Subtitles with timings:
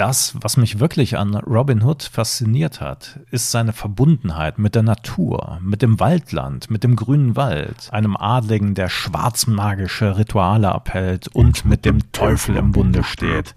[0.00, 5.58] Das, was mich wirklich an Robin Hood fasziniert hat, ist seine Verbundenheit mit der Natur,
[5.62, 11.84] mit dem Waldland, mit dem grünen Wald, einem Adligen, der schwarzmagische Rituale abhält und mit
[11.84, 13.54] dem Teufel im Bunde steht.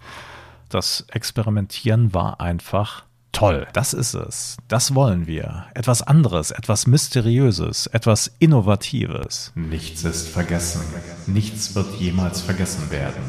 [0.67, 3.65] Das Experimentieren war einfach toll.
[3.71, 4.57] Das ist es.
[4.67, 5.67] Das wollen wir.
[5.75, 9.53] Etwas anderes, etwas Mysteriöses, etwas Innovatives.
[9.55, 10.81] Nichts ist vergessen.
[11.25, 13.23] Nichts wird jemals vergessen werden.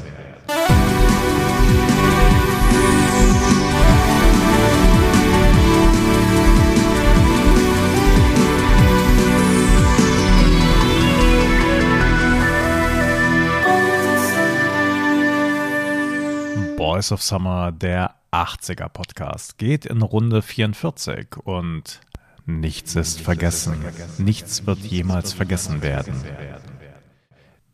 [16.95, 22.01] Voice of Summer, der 80er Podcast, geht in Runde 44 und
[22.47, 23.85] nichts ist vergessen.
[24.19, 26.15] Nichts wird jemals vergessen werden.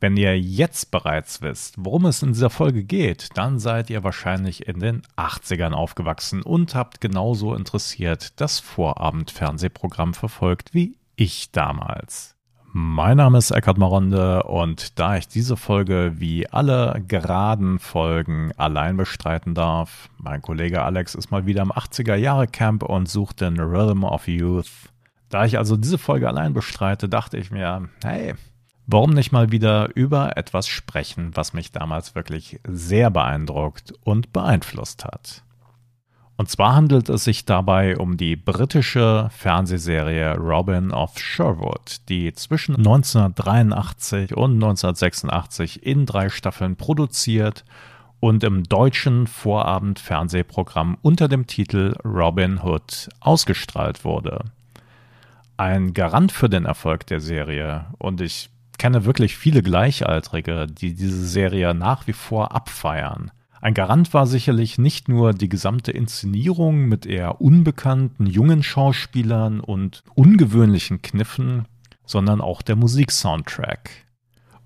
[0.01, 4.67] Wenn ihr jetzt bereits wisst, worum es in dieser Folge geht, dann seid ihr wahrscheinlich
[4.67, 12.37] in den 80ern aufgewachsen und habt genauso interessiert das Vorabendfernsehprogramm verfolgt wie ich damals.
[12.73, 18.97] Mein Name ist Eckhard Maronde und da ich diese Folge wie alle geraden Folgen allein
[18.97, 23.59] bestreiten darf, mein Kollege Alex ist mal wieder im 80er Jahre Camp und sucht den
[23.59, 24.71] Rhythm of Youth.
[25.31, 28.35] Da ich also diese Folge allein bestreite, dachte ich mir, hey,
[28.87, 35.05] warum nicht mal wieder über etwas sprechen, was mich damals wirklich sehr beeindruckt und beeinflusst
[35.05, 35.43] hat.
[36.41, 42.77] Und zwar handelt es sich dabei um die britische Fernsehserie Robin of Sherwood, die zwischen
[42.77, 47.67] 1983 und 1986 in drei Staffeln produziert
[48.21, 54.45] und im deutschen Vorabend-Fernsehprogramm unter dem Titel Robin Hood ausgestrahlt wurde.
[55.59, 61.27] Ein Garant für den Erfolg der Serie und ich kenne wirklich viele Gleichaltrige, die diese
[61.27, 63.31] Serie nach wie vor abfeiern.
[63.63, 70.03] Ein Garant war sicherlich nicht nur die gesamte Inszenierung mit eher unbekannten jungen Schauspielern und
[70.15, 71.67] ungewöhnlichen Kniffen,
[72.07, 73.91] sondern auch der Musiksoundtrack.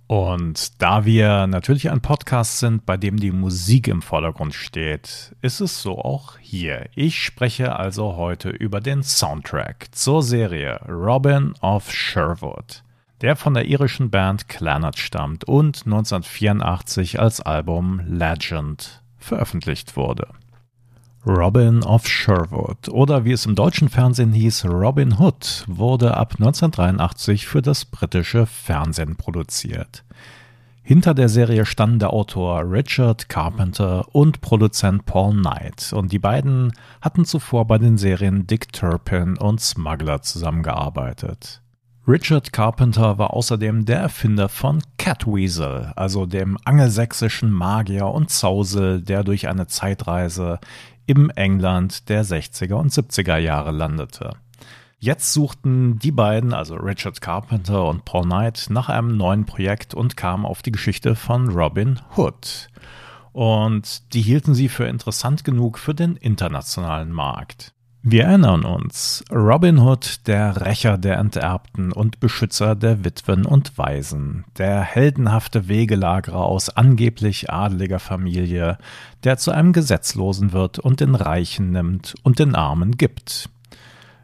[0.07, 5.61] Und da wir natürlich ein Podcast sind, bei dem die Musik im Vordergrund steht, ist
[5.61, 6.89] es so auch hier.
[6.95, 12.85] Ich spreche also heute über den Soundtrack zur Serie Robin of Sherwood
[13.25, 20.29] der von der irischen Band Clannad stammt und 1984 als Album Legend veröffentlicht wurde.
[21.25, 27.47] Robin of Sherwood oder wie es im deutschen Fernsehen hieß Robin Hood wurde ab 1983
[27.47, 30.05] für das britische Fernsehen produziert.
[30.83, 36.75] Hinter der Serie standen der Autor Richard Carpenter und Produzent Paul Knight und die beiden
[37.01, 41.63] hatten zuvor bei den Serien Dick Turpin und Smuggler zusammengearbeitet.
[42.07, 49.25] Richard Carpenter war außerdem der Erfinder von Catweasel, also dem angelsächsischen Magier und Zausel, der
[49.25, 50.59] durch eine Zeitreise
[51.07, 54.37] im England der 60er und 70er Jahre landete.
[54.99, 60.15] Jetzt suchten die beiden, also Richard Carpenter und Paul Knight, nach einem neuen Projekt und
[60.15, 62.69] kamen auf die Geschichte von Robin Hood.
[63.33, 67.74] Und die hielten sie für interessant genug für den internationalen Markt.
[68.07, 74.45] Wir erinnern uns, Robin Hood, der Rächer der Enterbten und Beschützer der Witwen und Waisen,
[74.59, 78.77] der heldenhafte Wegelagerer aus angeblich adeliger Familie,
[79.25, 83.49] der zu einem Gesetzlosen wird und den Reichen nimmt und den Armen gibt.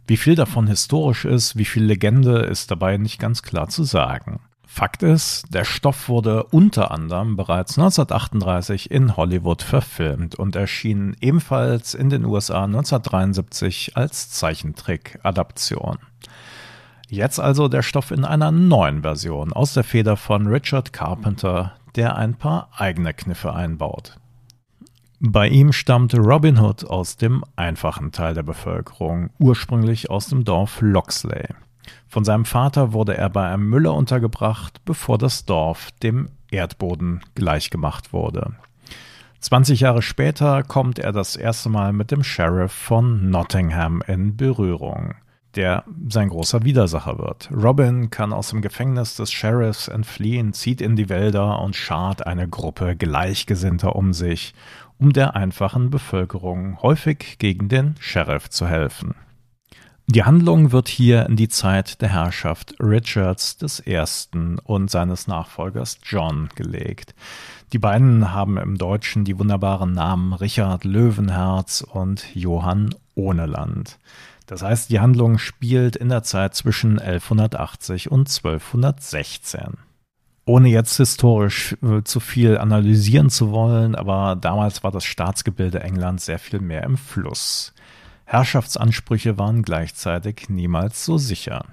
[0.06, 4.40] Wie viel davon historisch ist, wie viel Legende, ist dabei nicht ganz klar zu sagen.
[4.72, 11.92] Fakt ist, der Stoff wurde unter anderem bereits 1938 in Hollywood verfilmt und erschien ebenfalls
[11.92, 15.98] in den USA 1973 als Zeichentrick-Adaption.
[17.08, 22.14] Jetzt also der Stoff in einer neuen Version aus der Feder von Richard Carpenter, der
[22.14, 24.19] ein paar eigene Kniffe einbaut.
[25.19, 30.81] Bei ihm stammte Robin Hood aus dem einfachen Teil der Bevölkerung, ursprünglich aus dem Dorf
[30.81, 31.48] Loxley.
[32.10, 38.12] Von seinem Vater wurde er bei einem Müller untergebracht, bevor das Dorf dem Erdboden gleichgemacht
[38.12, 38.54] wurde.
[39.38, 45.14] 20 Jahre später kommt er das erste Mal mit dem Sheriff von Nottingham in Berührung,
[45.55, 47.49] der sein großer Widersacher wird.
[47.52, 52.49] Robin kann aus dem Gefängnis des Sheriffs entfliehen, zieht in die Wälder und schart eine
[52.49, 54.52] Gruppe Gleichgesinnter um sich,
[54.99, 59.14] um der einfachen Bevölkerung häufig gegen den Sheriff zu helfen.
[60.12, 64.02] Die Handlung wird hier in die Zeit der Herrschaft Richards I.
[64.64, 67.14] und seines Nachfolgers John gelegt.
[67.72, 74.00] Die beiden haben im Deutschen die wunderbaren Namen Richard Löwenherz und Johann Ohneland.
[74.48, 79.78] Das heißt, die Handlung spielt in der Zeit zwischen 1180 und 1216.
[80.44, 86.20] ohne jetzt historisch äh, zu viel analysieren zu wollen, aber damals war das Staatsgebilde England
[86.20, 87.72] sehr viel mehr im Fluss.
[88.31, 91.65] Herrschaftsansprüche waren gleichzeitig niemals so sicher.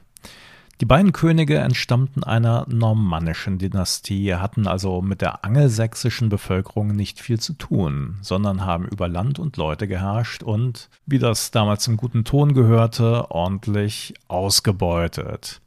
[0.81, 7.39] Die beiden Könige entstammten einer normannischen Dynastie, hatten also mit der angelsächsischen Bevölkerung nicht viel
[7.39, 12.23] zu tun, sondern haben über Land und Leute geherrscht und, wie das damals im guten
[12.23, 15.61] Ton gehörte, ordentlich ausgebeutet.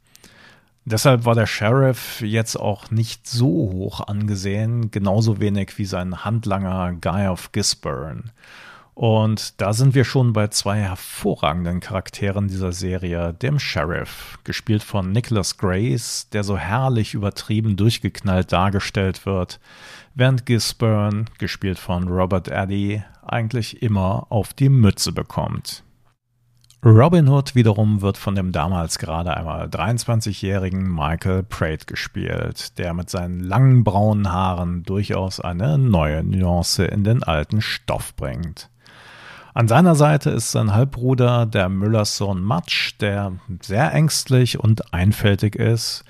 [0.83, 6.97] Deshalb war der Sheriff jetzt auch nicht so hoch angesehen, genauso wenig wie sein Handlanger
[6.99, 8.23] Guy of Gisborne.
[8.93, 15.11] Und da sind wir schon bei zwei hervorragenden Charakteren dieser Serie, dem Sheriff, gespielt von
[15.11, 19.59] Nicholas Grace, der so herrlich übertrieben durchgeknallt dargestellt wird,
[20.13, 25.83] während Gisburn, gespielt von Robert Addy, eigentlich immer auf die Mütze bekommt.
[26.83, 33.07] Robin Hood wiederum wird von dem damals gerade einmal 23-jährigen Michael Pratt gespielt, der mit
[33.07, 38.71] seinen langen braunen Haaren durchaus eine neue Nuance in den alten Stoff bringt.
[39.53, 45.55] An seiner Seite ist sein Halbbruder, der Müllers Sohn Matsch, der sehr ängstlich und einfältig
[45.55, 46.05] ist,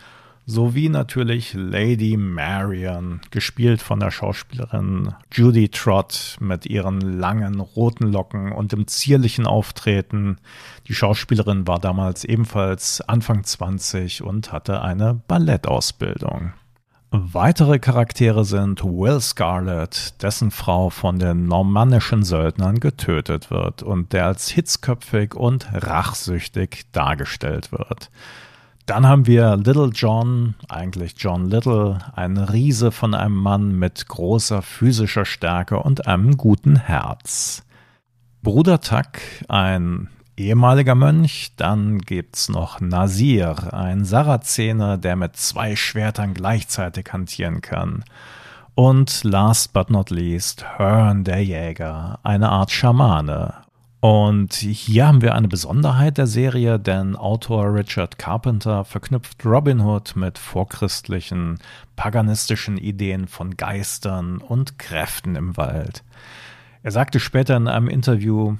[0.45, 8.51] sowie natürlich Lady Marion, gespielt von der Schauspielerin Judy Trott mit ihren langen roten Locken
[8.51, 10.37] und dem zierlichen Auftreten.
[10.87, 16.53] Die Schauspielerin war damals ebenfalls Anfang 20 und hatte eine Ballettausbildung.
[17.13, 24.27] Weitere Charaktere sind Will Scarlett, dessen Frau von den normannischen Söldnern getötet wird und der
[24.27, 28.11] als hitzköpfig und rachsüchtig dargestellt wird.
[28.85, 34.61] Dann haben wir Little John, eigentlich John Little, ein Riese von einem Mann mit großer
[34.61, 37.65] physischer Stärke und einem guten Herz.
[38.41, 39.19] Bruder Tuck,
[39.49, 40.07] ein
[40.38, 41.54] ehemaliger Mönch.
[41.57, 48.04] Dann gibt's noch Nasir, ein Sarazener, der mit zwei Schwertern gleichzeitig hantieren kann.
[48.75, 53.54] Und last but not least, Hearn der Jäger, eine Art Schamane.
[54.00, 60.16] Und hier haben wir eine Besonderheit der Serie, denn Autor Richard Carpenter verknüpft Robin Hood
[60.16, 61.60] mit vorchristlichen,
[61.95, 66.04] paganistischen Ideen von Geistern und Kräften im Wald.
[66.81, 68.56] Er sagte später in einem Interview,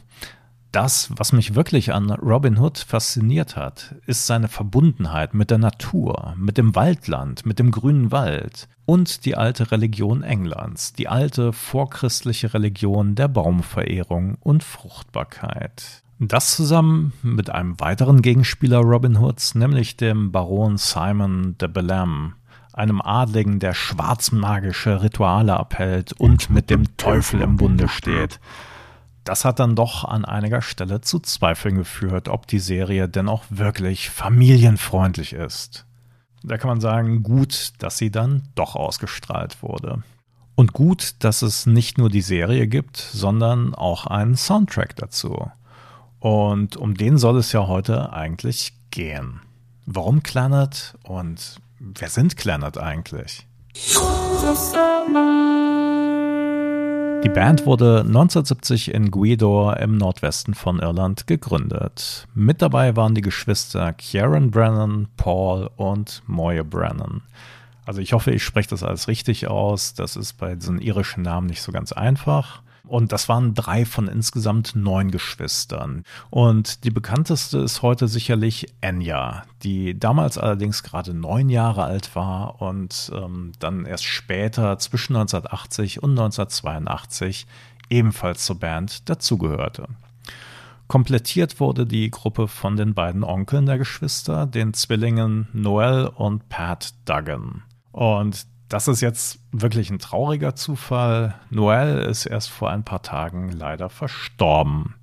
[0.72, 6.34] das, was mich wirklich an Robin Hood fasziniert hat, ist seine Verbundenheit mit der Natur,
[6.38, 12.54] mit dem Waldland, mit dem grünen Wald und die alte Religion Englands, die alte vorchristliche
[12.54, 16.04] Religion der Baumverehrung und Fruchtbarkeit.
[16.20, 22.36] Das zusammen mit einem weiteren Gegenspieler Robin Hoods, nämlich dem Baron Simon de Bellam,
[22.74, 28.40] einem Adligen, der schwarzmagische Rituale abhält und mit dem Teufel im Bunde steht
[29.24, 33.44] das hat dann doch an einiger Stelle zu Zweifeln geführt, ob die Serie denn auch
[33.50, 35.86] wirklich familienfreundlich ist.
[36.44, 40.04] Da kann man sagen, gut, dass sie dann doch ausgestrahlt wurde.
[40.56, 45.50] Und gut, dass es nicht nur die Serie gibt, sondern auch einen Soundtrack dazu.
[46.20, 49.42] Und um den soll es ja heute eigentlich gehen.
[49.86, 53.48] Warum Clannad und wer sind Clannad eigentlich?
[57.24, 62.28] Die Band wurde 1970 in Gweedore im Nordwesten von Irland gegründet.
[62.34, 67.22] Mit dabei waren die Geschwister Kieran Brennan, Paul und Moya Brennan.
[67.86, 69.94] Also ich hoffe, ich spreche das alles richtig aus.
[69.94, 72.64] Das ist bei diesen irischen Namen nicht so ganz einfach.
[72.88, 76.04] Und das waren drei von insgesamt neun Geschwistern.
[76.30, 82.62] Und die bekannteste ist heute sicherlich Enya, die damals allerdings gerade neun Jahre alt war
[82.62, 87.46] und ähm, dann erst später zwischen 1980 und 1982
[87.90, 89.88] ebenfalls zur Band dazugehörte.
[90.88, 96.94] Komplettiert wurde die Gruppe von den beiden Onkeln der Geschwister, den Zwillingen Noel und Pat
[97.06, 97.64] Duggan.
[97.94, 101.36] Und das ist jetzt wirklich ein trauriger Zufall.
[101.50, 104.96] Noel ist erst vor ein paar Tagen leider verstorben.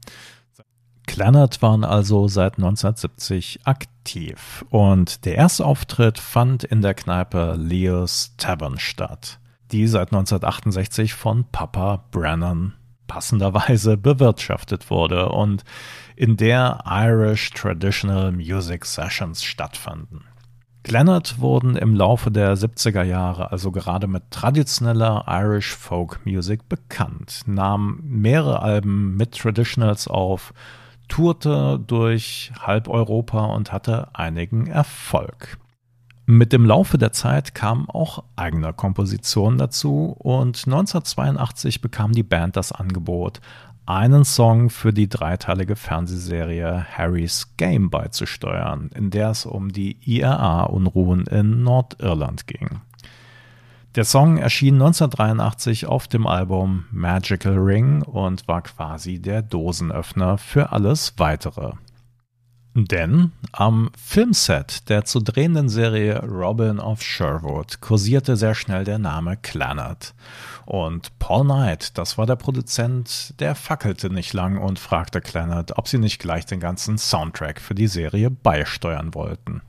[1.06, 8.34] Clannad waren also seit 1970 aktiv und der erste Auftritt fand in der Kneipe Leo's
[8.38, 9.38] Tavern statt,
[9.70, 12.74] die seit 1968 von Papa Brennan
[13.06, 15.64] passenderweise bewirtschaftet wurde und
[16.16, 20.27] in der Irish Traditional Music Sessions stattfanden.
[20.90, 27.42] Leonard wurden im Laufe der 70er Jahre also gerade mit traditioneller Irish Folk Music bekannt,
[27.46, 30.52] nahm mehrere Alben mit Traditionals auf,
[31.08, 35.58] tourte durch halb Europa und hatte einigen Erfolg.
[36.30, 42.54] Mit dem Laufe der Zeit kamen auch eigene Kompositionen dazu und 1982 bekam die Band
[42.54, 43.40] das Angebot,
[43.88, 51.26] einen Song für die dreiteilige Fernsehserie Harry's Game beizusteuern, in der es um die IRA-Unruhen
[51.26, 52.82] in Nordirland ging.
[53.94, 60.70] Der Song erschien 1983 auf dem Album Magical Ring und war quasi der Dosenöffner für
[60.70, 61.72] alles weitere.
[62.74, 69.36] Denn am Filmset der zu drehenden Serie Robin of Sherwood kursierte sehr schnell der Name
[69.36, 70.14] Clannad.
[70.64, 75.88] Und Paul Knight, das war der Produzent, der fackelte nicht lang und fragte Clannad, ob
[75.88, 79.62] sie nicht gleich den ganzen Soundtrack für die Serie beisteuern wollten.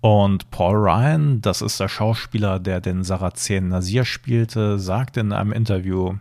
[0.00, 5.50] Und Paul Ryan, das ist der Schauspieler, der den Sarazen Nasir spielte, sagte in einem
[5.50, 6.14] Interview,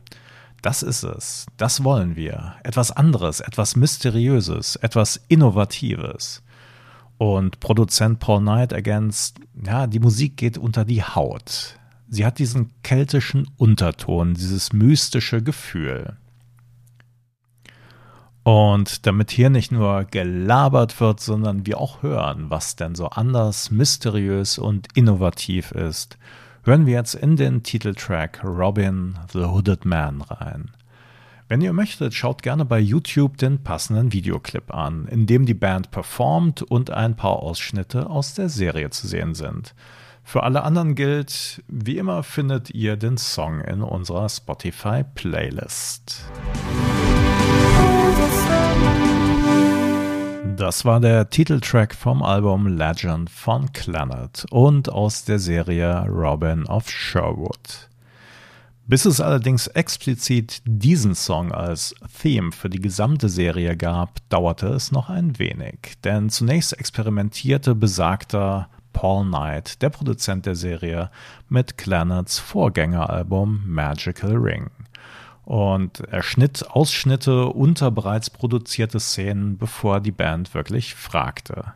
[0.66, 2.56] das ist es, das wollen wir.
[2.64, 6.42] Etwas anderes, etwas Mysteriöses, etwas Innovatives.
[7.20, 11.78] Und Produzent Paul Knight ergänzt, ja, die Musik geht unter die Haut.
[12.08, 16.18] Sie hat diesen keltischen Unterton, dieses mystische Gefühl.
[18.42, 23.70] Und damit hier nicht nur gelabert wird, sondern wir auch hören, was denn so anders,
[23.70, 26.18] mysteriös und innovativ ist,
[26.66, 30.72] hören wir jetzt in den Titeltrack Robin the Hooded Man rein.
[31.48, 35.92] Wenn ihr möchtet, schaut gerne bei YouTube den passenden Videoclip an, in dem die Band
[35.92, 39.76] performt und ein paar Ausschnitte aus der Serie zu sehen sind.
[40.24, 46.26] Für alle anderen gilt, wie immer findet ihr den Song in unserer Spotify Playlist.
[50.58, 56.90] Das war der Titeltrack vom Album Legend von Clannad und aus der Serie Robin of
[56.90, 57.90] Sherwood.
[58.88, 64.92] Bis es allerdings explizit diesen Song als Theme für die gesamte Serie gab, dauerte es
[64.92, 71.10] noch ein wenig, denn zunächst experimentierte besagter Paul Knight, der Produzent der Serie,
[71.50, 74.70] mit Clannads Vorgängeralbum Magical Ring
[75.46, 81.74] und er schnitt Ausschnitte unter bereits produzierte Szenen, bevor die Band wirklich fragte.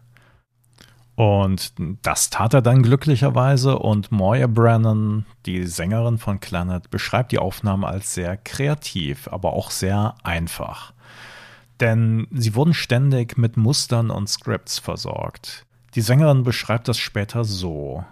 [1.15, 7.39] Und das tat er dann glücklicherweise und Moya Brennan, die Sängerin von Clannad, beschreibt die
[7.39, 10.93] Aufnahmen als sehr kreativ, aber auch sehr einfach.
[11.81, 15.65] Denn sie wurden ständig mit Mustern und Scripts versorgt.
[15.95, 18.05] Die Sängerin beschreibt das später so.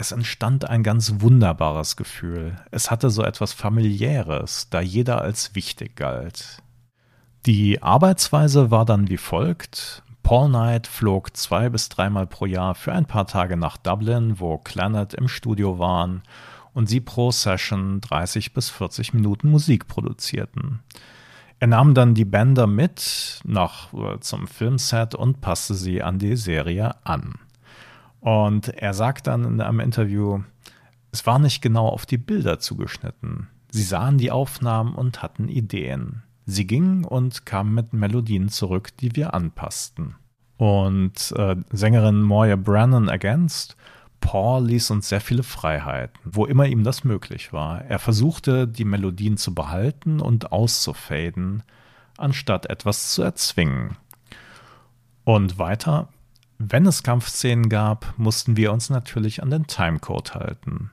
[0.00, 2.54] Es entstand ein ganz wunderbares Gefühl.
[2.70, 6.62] Es hatte so etwas familiäres, da jeder als wichtig galt.
[7.46, 10.04] Die Arbeitsweise war dann wie folgt.
[10.22, 14.58] Paul Knight flog zwei bis dreimal pro Jahr für ein paar Tage nach Dublin, wo
[14.58, 16.22] Clannad im Studio waren
[16.74, 20.78] und sie pro Session 30 bis 40 Minuten Musik produzierten.
[21.58, 26.36] Er nahm dann die Bänder mit nach äh, zum Filmset und passte sie an die
[26.36, 27.34] Serie an.
[28.20, 30.40] Und er sagt dann in einem Interview,
[31.12, 33.48] es war nicht genau auf die Bilder zugeschnitten.
[33.70, 36.22] Sie sahen die Aufnahmen und hatten Ideen.
[36.46, 40.16] Sie gingen und kamen mit Melodien zurück, die wir anpassten.
[40.56, 43.76] Und äh, Sängerin Moya Brennan ergänzt,
[44.20, 47.82] Paul ließ uns sehr viele Freiheiten, wo immer ihm das möglich war.
[47.82, 51.62] Er versuchte, die Melodien zu behalten und auszufaden,
[52.16, 53.96] anstatt etwas zu erzwingen.
[55.24, 56.08] Und weiter,
[56.58, 60.90] wenn es Kampfszenen gab, mussten wir uns natürlich an den Timecode halten.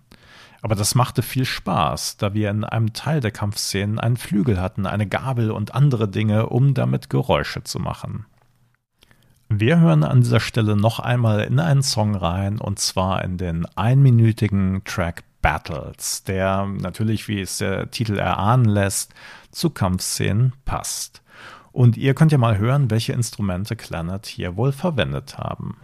[0.62, 4.86] Aber das machte viel Spaß, da wir in einem Teil der Kampfszenen einen Flügel hatten,
[4.86, 8.26] eine Gabel und andere Dinge, um damit Geräusche zu machen.
[9.48, 13.66] Wir hören an dieser Stelle noch einmal in einen Song rein, und zwar in den
[13.76, 19.14] einminütigen Track Battles, der natürlich, wie es der Titel erahnen lässt,
[19.52, 21.22] zu Kampfszenen passt.
[21.76, 25.76] Und ihr könnt ja mal hören, welche Instrumente Clannad hier wohl verwendet haben.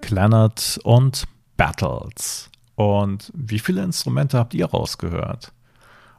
[0.00, 1.24] Clannad und
[1.58, 2.50] Battles.
[2.74, 5.52] Und wie viele Instrumente habt ihr rausgehört?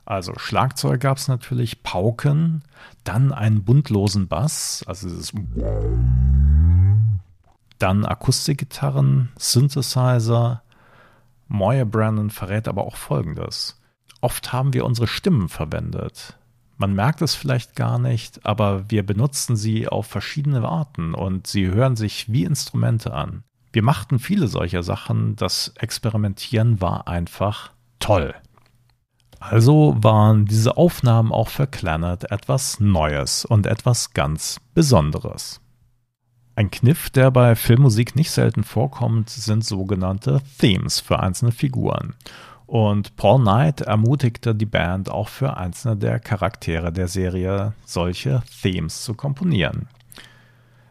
[0.05, 2.61] Also Schlagzeug gab es natürlich, Pauken,
[3.03, 5.33] dann einen buntlosen Bass, also dieses
[7.79, 10.61] dann Akustikgitarren, Synthesizer.
[11.47, 13.79] Moya Brandon verrät aber auch Folgendes.
[14.23, 16.37] Oft haben wir unsere Stimmen verwendet.
[16.77, 21.67] Man merkt es vielleicht gar nicht, aber wir benutzen sie auf verschiedene Arten und sie
[21.67, 23.43] hören sich wie Instrumente an.
[23.73, 28.33] Wir machten viele solcher Sachen, das Experimentieren war einfach toll.
[29.41, 35.59] Also waren diese Aufnahmen auch für Clannad etwas Neues und etwas ganz Besonderes.
[36.55, 42.15] Ein Kniff, der bei Filmmusik nicht selten vorkommt, sind sogenannte Themes für einzelne Figuren.
[42.73, 49.03] Und Paul Knight ermutigte die Band auch für einzelne der Charaktere der Serie solche Themes
[49.03, 49.87] zu komponieren.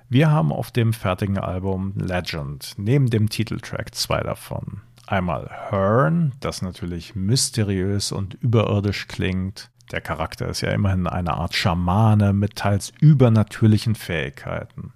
[0.08, 4.82] Wir haben auf dem fertigen Album Legend neben dem Titeltrack zwei davon.
[5.08, 9.68] Einmal Hearn, das natürlich mysteriös und überirdisch klingt.
[9.90, 14.92] Der Charakter ist ja immerhin eine Art Schamane mit teils übernatürlichen Fähigkeiten.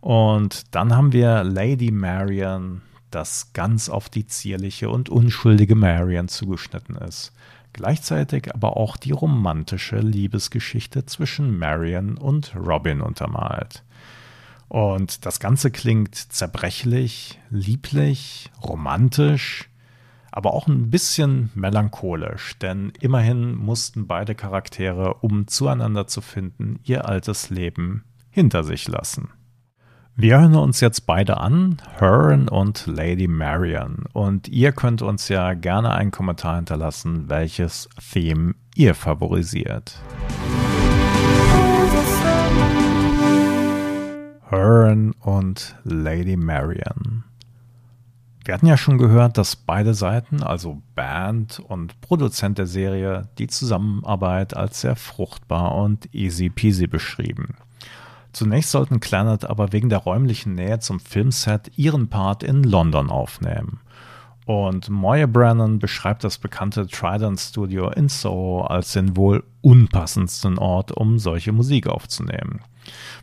[0.00, 2.80] Und dann haben wir Lady Marian,
[3.10, 7.32] das ganz auf die zierliche und unschuldige Marian zugeschnitten ist.
[7.72, 13.84] Gleichzeitig aber auch die romantische Liebesgeschichte zwischen Marian und Robin untermalt.
[14.68, 19.68] Und das Ganze klingt zerbrechlich, lieblich, romantisch,
[20.32, 27.08] aber auch ein bisschen melancholisch, denn immerhin mussten beide Charaktere, um zueinander zu finden, ihr
[27.08, 29.30] altes Leben hinter sich lassen.
[30.22, 34.04] Wir hören uns jetzt beide an, Hearn und Lady Marian.
[34.12, 39.98] Und ihr könnt uns ja gerne einen Kommentar hinterlassen, welches Theme ihr favorisiert.
[44.50, 47.24] Hearn und Lady Marian.
[48.44, 53.46] Wir hatten ja schon gehört, dass beide Seiten, also Band und Produzent der Serie, die
[53.46, 57.54] Zusammenarbeit als sehr fruchtbar und easy peasy beschrieben.
[58.32, 63.80] Zunächst sollten Clannad aber wegen der räumlichen Nähe zum Filmset ihren Part in London aufnehmen.
[64.46, 70.90] Und Moya Brennan beschreibt das bekannte Trident Studio in Soho als den wohl unpassendsten Ort,
[70.92, 72.60] um solche Musik aufzunehmen.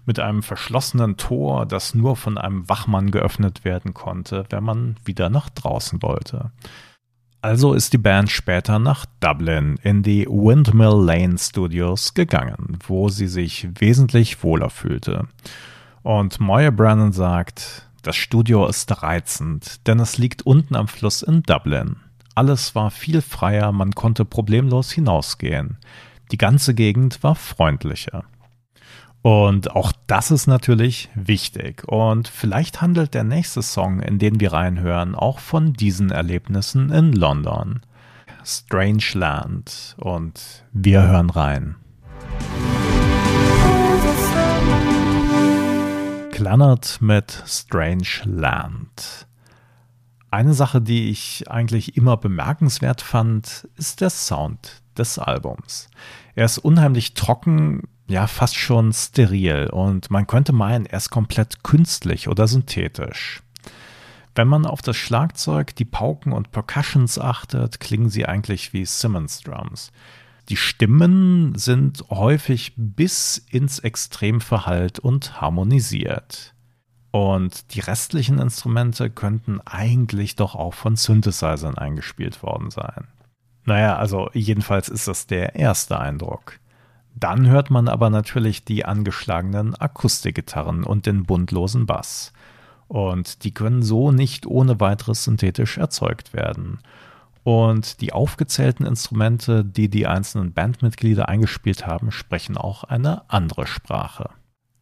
[0.05, 5.29] Mit einem verschlossenen Tor, das nur von einem Wachmann geöffnet werden konnte, wenn man wieder
[5.29, 6.51] nach draußen wollte.
[7.47, 13.29] Also ist die Band später nach Dublin in die Windmill Lane Studios gegangen, wo sie
[13.29, 15.29] sich wesentlich wohler fühlte.
[16.03, 21.41] Und Moya Brennan sagt, das Studio ist reizend, denn es liegt unten am Fluss in
[21.43, 21.95] Dublin.
[22.35, 25.77] Alles war viel freier, man konnte problemlos hinausgehen.
[26.33, 28.25] Die ganze Gegend war freundlicher.
[29.27, 31.84] Und auch das ist natürlich wichtig.
[31.86, 37.12] Und vielleicht handelt der nächste Song, in den wir reinhören, auch von diesen Erlebnissen in
[37.12, 37.81] London.
[38.46, 39.98] Strange Land.
[40.00, 41.75] Und wir hören rein.
[46.31, 49.27] Klannert mit Strange Land.
[50.31, 55.89] Eine Sache, die ich eigentlich immer bemerkenswert fand, ist der Sound des Albums.
[56.34, 61.63] Er ist unheimlich trocken, ja fast schon steril und man könnte meinen, er ist komplett
[61.63, 63.41] künstlich oder synthetisch.
[64.36, 69.41] Wenn man auf das Schlagzeug, die Pauken und Percussions achtet, klingen sie eigentlich wie Simmons
[69.41, 69.91] Drums.
[70.50, 76.54] Die Stimmen sind häufig bis ins Extrem verhallt und harmonisiert.
[77.12, 83.08] Und die restlichen Instrumente könnten eigentlich doch auch von Synthesizern eingespielt worden sein.
[83.65, 86.60] Naja, also jedenfalls ist das der erste Eindruck.
[87.19, 92.32] Dann hört man aber natürlich die angeschlagenen Akustikgitarren und den buntlosen Bass.
[92.88, 96.77] Und die können so nicht ohne weiteres synthetisch erzeugt werden.
[97.43, 104.30] Und die aufgezählten Instrumente, die die einzelnen Bandmitglieder eingespielt haben, sprechen auch eine andere Sprache.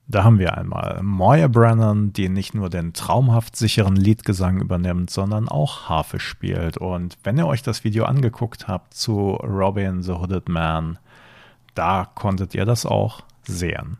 [0.07, 5.47] Da haben wir einmal Moya Brennan, die nicht nur den traumhaft sicheren Liedgesang übernimmt, sondern
[5.47, 6.77] auch Harfe spielt.
[6.77, 10.99] Und wenn ihr euch das Video angeguckt habt zu Robin the Hooded Man,
[11.75, 13.97] da konntet ihr das auch sehen.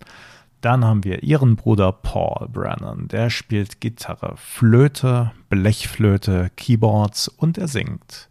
[0.62, 3.08] Dann haben wir ihren Bruder Paul Brennan.
[3.08, 8.30] Der spielt Gitarre, Flöte, Blechflöte, Keyboards und er singt.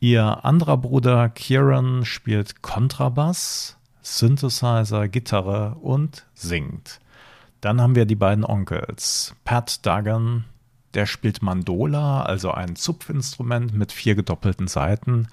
[0.00, 6.98] Ihr anderer Bruder Kieran spielt Kontrabass, Synthesizer, Gitarre und singt.
[7.60, 9.36] Dann haben wir die beiden Onkels.
[9.44, 10.44] Pat Duggan,
[10.94, 15.28] der spielt Mandola, also ein Zupfinstrument mit vier gedoppelten Saiten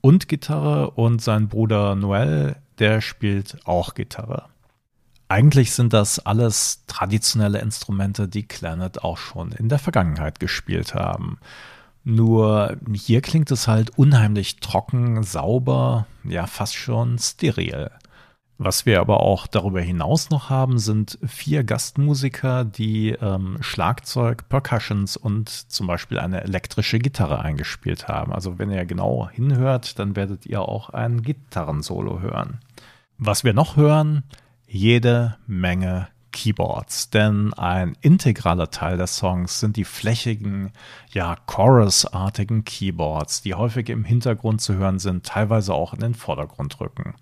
[0.00, 4.46] und Gitarre und sein Bruder Noel, der spielt auch Gitarre.
[5.28, 11.38] Eigentlich sind das alles traditionelle Instrumente, die Clannad auch schon in der Vergangenheit gespielt haben.
[12.02, 17.90] Nur hier klingt es halt unheimlich trocken, sauber, ja fast schon steril.
[18.62, 25.16] Was wir aber auch darüber hinaus noch haben, sind vier Gastmusiker, die ähm, Schlagzeug, Percussions
[25.16, 28.34] und zum Beispiel eine elektrische Gitarre eingespielt haben.
[28.34, 32.58] Also wenn ihr genau hinhört, dann werdet ihr auch ein Gitarrensolo hören.
[33.16, 34.24] Was wir noch hören,
[34.66, 40.72] jede Menge Keyboards, denn ein integraler Teil der Songs sind die flächigen,
[41.14, 46.78] ja, chorusartigen Keyboards, die häufig im Hintergrund zu hören sind, teilweise auch in den Vordergrund
[46.78, 47.14] rücken.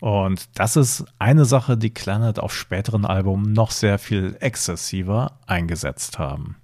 [0.00, 6.18] Und das ist eine Sache, die Clannad auf späteren Alben noch sehr viel exzessiver eingesetzt
[6.18, 6.56] haben.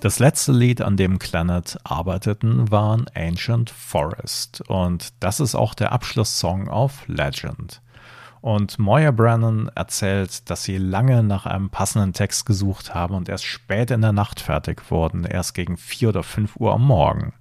[0.00, 4.62] Das letzte Lied, an dem Clannad arbeiteten, war Ancient Forest.
[4.68, 7.82] Und das ist auch der Abschlusssong auf Legend.
[8.40, 13.44] Und Moya Brennan erzählt, dass sie lange nach einem passenden Text gesucht haben und erst
[13.44, 17.32] spät in der Nacht fertig wurden, erst gegen vier oder fünf Uhr am Morgen.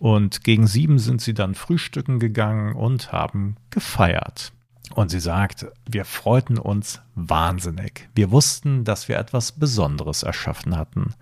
[0.00, 4.50] Und gegen sieben sind sie dann frühstücken gegangen und haben gefeiert.
[4.94, 8.08] Und sie sagt, wir freuten uns wahnsinnig.
[8.14, 11.14] Wir wussten, dass wir etwas Besonderes erschaffen hatten.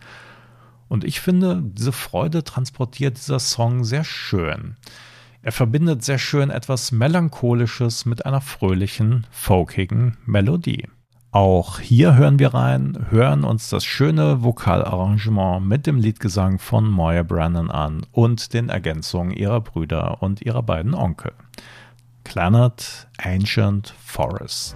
[0.86, 4.76] Und ich finde, diese Freude transportiert dieser Song sehr schön.
[5.42, 10.86] Er verbindet sehr schön etwas Melancholisches mit einer fröhlichen, folkigen Melodie.
[11.30, 17.22] Auch hier hören wir rein, hören uns das schöne Vokalarrangement mit dem Liedgesang von Moya
[17.22, 21.32] Brennan an und den Ergänzungen ihrer Brüder und ihrer beiden Onkel.
[22.24, 24.74] Planet Ancient Forest.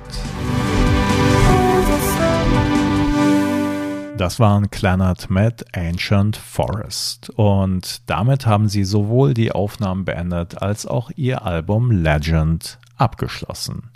[4.18, 7.30] Das waren Clannad mit Ancient Forest.
[7.30, 13.90] Und damit haben sie sowohl die Aufnahmen beendet als auch ihr Album Legend abgeschlossen.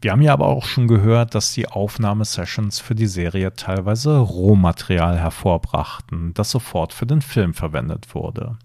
[0.00, 5.18] Wir haben ja aber auch schon gehört, dass die Aufnahmesessions für die Serie teilweise Rohmaterial
[5.18, 8.58] hervorbrachten, das sofort für den Film verwendet wurde.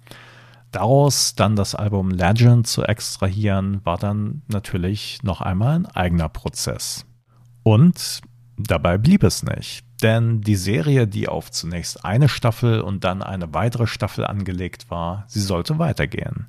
[0.71, 7.05] Daraus dann das Album Legend zu extrahieren, war dann natürlich noch einmal ein eigener Prozess.
[7.63, 8.21] Und
[8.57, 9.85] dabei blieb es nicht.
[10.01, 15.25] Denn die Serie, die auf zunächst eine Staffel und dann eine weitere Staffel angelegt war,
[15.27, 16.47] sie sollte weitergehen.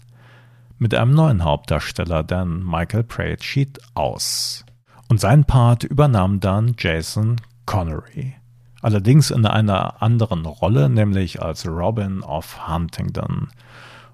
[0.79, 4.65] Mit einem neuen Hauptdarsteller, denn Michael Pratt schied aus.
[5.13, 8.33] Und seinen Part übernahm dann Jason Connery.
[8.81, 13.49] Allerdings in einer anderen Rolle, nämlich als Robin of Huntingdon.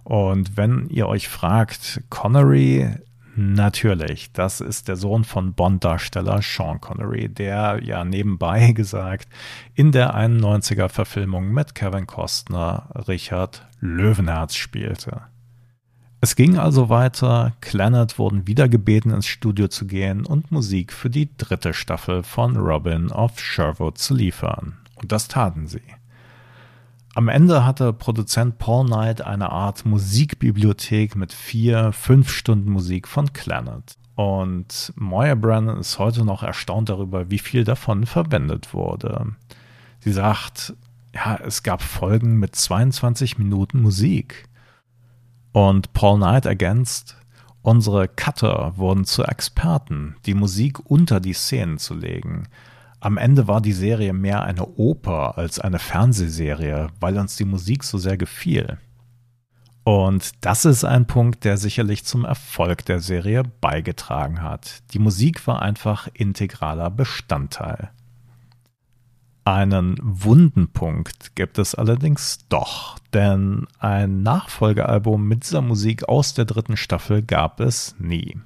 [0.02, 2.90] Und wenn ihr euch fragt, Connery,
[3.36, 9.28] natürlich, das ist der Sohn von Bond-Darsteller Sean Connery, der ja nebenbei gesagt
[9.76, 15.22] in der 91er Verfilmung mit Kevin Costner Richard Löwenherz spielte.
[16.20, 21.10] Es ging also weiter, Clannad wurden wieder gebeten ins Studio zu gehen und Musik für
[21.10, 24.78] die dritte Staffel von Robin of Sherwood zu liefern.
[24.96, 25.82] Und das taten sie.
[27.14, 33.32] Am Ende hatte Produzent Paul Knight eine Art Musikbibliothek mit vier, fünf Stunden Musik von
[33.32, 33.96] Clannad.
[34.16, 39.36] Und Moya Brennan ist heute noch erstaunt darüber, wie viel davon verwendet wurde.
[40.00, 40.74] Sie sagt,
[41.14, 44.47] ja, es gab Folgen mit 22 Minuten Musik.
[45.52, 47.16] Und Paul Knight ergänzt,
[47.62, 52.48] unsere Cutter wurden zu Experten, die Musik unter die Szenen zu legen.
[53.00, 57.84] Am Ende war die Serie mehr eine Oper als eine Fernsehserie, weil uns die Musik
[57.84, 58.78] so sehr gefiel.
[59.84, 64.82] Und das ist ein Punkt, der sicherlich zum Erfolg der Serie beigetragen hat.
[64.92, 67.90] Die Musik war einfach integraler Bestandteil.
[69.48, 76.76] Einen Wundenpunkt gibt es allerdings doch, denn ein Nachfolgealbum mit dieser Musik aus der dritten
[76.76, 78.36] Staffel gab es nie.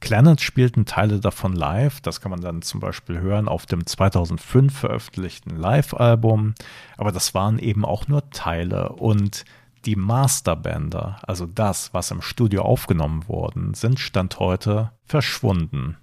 [0.00, 2.02] Clannad spielten Teile davon live.
[2.02, 6.52] Das kann man dann zum Beispiel hören auf dem 2005 veröffentlichten Live-Album.
[6.98, 8.90] Aber das waren eben auch nur Teile.
[8.90, 9.46] Und
[9.86, 15.96] die Masterbänder, also das, was im Studio aufgenommen wurden, sind Stand heute verschwunden.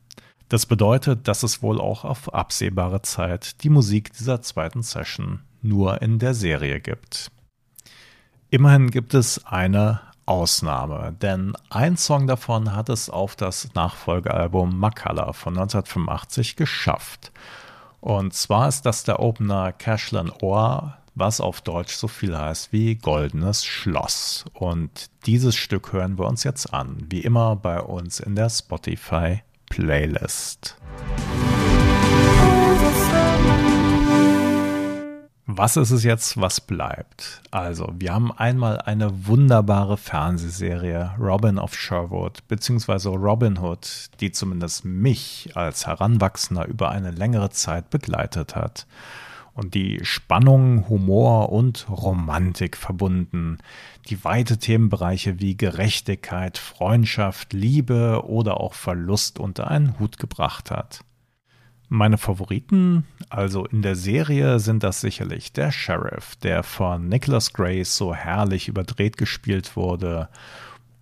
[0.50, 6.02] Das bedeutet, dass es wohl auch auf absehbare Zeit die Musik dieser zweiten Session nur
[6.02, 7.32] in der Serie gibt.
[8.52, 15.34] Immerhin gibt es eine Ausnahme, denn ein Song davon hat es auf das Nachfolgealbum Makala
[15.34, 17.32] von 1985 geschafft.
[18.00, 22.96] Und zwar ist das der Opener Cashlan Ohr, was auf Deutsch so viel heißt wie
[22.96, 24.46] Goldenes Schloss.
[24.54, 29.42] Und dieses Stück hören wir uns jetzt an, wie immer bei uns in der Spotify
[29.76, 30.78] Playlist.
[35.48, 37.42] Was ist es jetzt, was bleibt?
[37.52, 44.86] Also, wir haben einmal eine wunderbare Fernsehserie Robin of Sherwood beziehungsweise Robin Hood, die zumindest
[44.86, 48.88] mich als Heranwachsender über eine längere Zeit begleitet hat
[49.56, 53.58] und die Spannung, Humor und Romantik verbunden,
[54.10, 61.00] die weite Themenbereiche wie Gerechtigkeit, Freundschaft, Liebe oder auch Verlust unter einen Hut gebracht hat.
[61.88, 67.96] Meine Favoriten, also in der Serie, sind das sicherlich der Sheriff, der von Nicholas Grace
[67.96, 70.28] so herrlich überdreht gespielt wurde,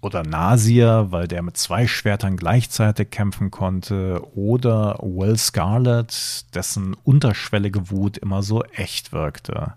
[0.04, 7.90] oder Nasir, weil der mit zwei Schwertern gleichzeitig kämpfen konnte, oder Will Scarlett, dessen unterschwellige
[7.90, 9.74] Wut immer so echt wirkte.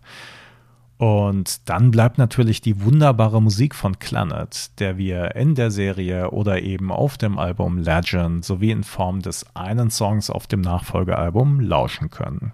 [0.98, 6.62] Und dann bleibt natürlich die wunderbare Musik von Clannad, der wir in der Serie oder
[6.62, 12.08] eben auf dem Album Legend sowie in Form des einen Songs auf dem Nachfolgealbum lauschen
[12.10, 12.52] können.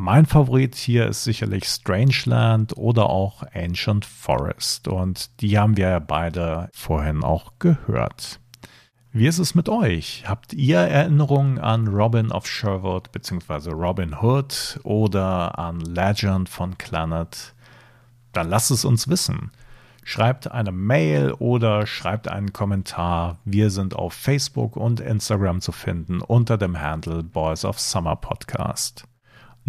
[0.00, 5.98] Mein Favorit hier ist sicherlich Strangeland oder auch Ancient Forest und die haben wir ja
[5.98, 8.38] beide vorhin auch gehört.
[9.10, 10.22] Wie ist es mit euch?
[10.24, 13.70] Habt ihr Erinnerungen an Robin of Sherwood bzw.
[13.70, 17.56] Robin Hood oder an Legend von Clannad?
[18.32, 19.50] Dann lasst es uns wissen.
[20.04, 23.38] Schreibt eine Mail oder schreibt einen Kommentar.
[23.44, 29.08] Wir sind auf Facebook und Instagram zu finden unter dem Handle Boys of Summer Podcast.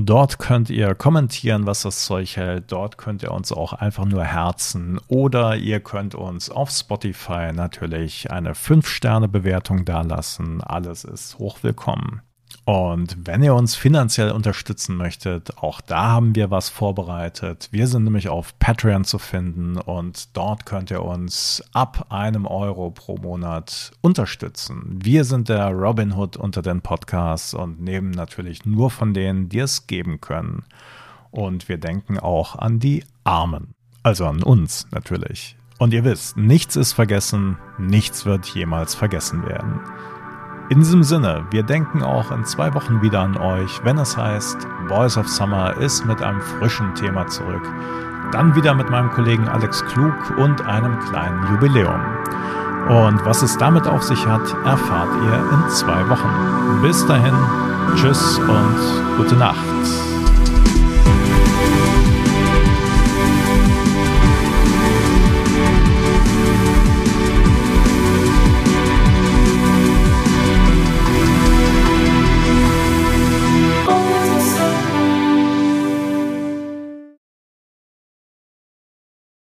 [0.01, 2.71] Dort könnt ihr kommentieren, was das Zeug hält.
[2.71, 4.97] Dort könnt ihr uns auch einfach nur herzen.
[5.09, 10.61] Oder ihr könnt uns auf Spotify natürlich eine 5-Sterne-Bewertung dalassen.
[10.61, 12.21] Alles ist hochwillkommen.
[12.69, 17.67] Und wenn ihr uns finanziell unterstützen möchtet, auch da haben wir was vorbereitet.
[17.71, 22.91] Wir sind nämlich auf Patreon zu finden und dort könnt ihr uns ab einem Euro
[22.91, 24.99] pro Monat unterstützen.
[25.01, 29.57] Wir sind der Robin Hood unter den Podcasts und nehmen natürlich nur von denen, die
[29.57, 30.63] es geben können.
[31.31, 33.73] Und wir denken auch an die Armen.
[34.03, 35.57] Also an uns natürlich.
[35.79, 39.79] Und ihr wisst, nichts ist vergessen, nichts wird jemals vergessen werden.
[40.69, 44.67] In diesem Sinne, wir denken auch in zwei Wochen wieder an euch, wenn es heißt,
[44.87, 47.63] Boys of Summer ist mit einem frischen Thema zurück.
[48.31, 51.99] Dann wieder mit meinem Kollegen Alex Klug und einem kleinen Jubiläum.
[52.87, 56.81] Und was es damit auf sich hat, erfahrt ihr in zwei Wochen.
[56.83, 57.33] Bis dahin,
[57.95, 60.08] tschüss und gute Nacht.